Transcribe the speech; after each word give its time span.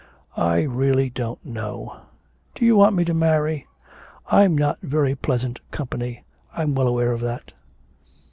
'I 0.35 0.63
really 0.63 1.11
don't 1.11 1.45
know. 1.45 1.97
Do 2.55 2.65
you 2.65 2.75
want 2.75 2.95
me 2.95 3.05
to 3.05 3.13
marry? 3.13 3.67
I'm 4.31 4.57
not 4.57 4.79
very 4.81 5.13
pleasant 5.13 5.59
company, 5.69 6.23
I'm 6.55 6.73
well 6.73 6.87
aware 6.87 7.11
of 7.11 7.21
that.' 7.21 7.53